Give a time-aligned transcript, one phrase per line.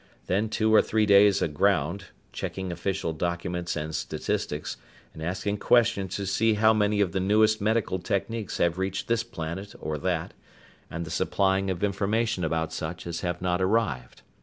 [0.25, 4.77] Then two or three days aground, checking official documents and statistics,
[5.13, 9.21] and asking questions to see how many of the newest medical techniques have reached this
[9.21, 10.33] planet or that,
[10.89, 14.23] and the supplying of information about such as have not arrived.